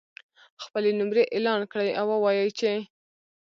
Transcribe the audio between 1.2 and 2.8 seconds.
اعلان کړي او ووایي چې